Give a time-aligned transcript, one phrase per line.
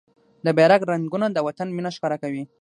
[0.45, 2.43] د بېرغ رنګونه د وطن مينه ښکاره کوي.